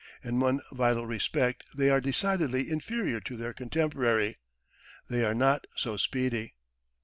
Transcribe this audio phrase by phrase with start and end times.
[0.23, 4.33] In one vital respect they are decidedly inferior to their contemporary
[5.09, 6.55] they are not so speedy.